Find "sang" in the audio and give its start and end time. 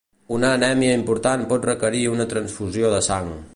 3.13-3.33